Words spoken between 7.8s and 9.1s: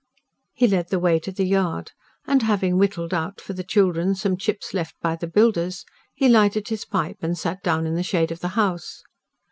in the shade of the house.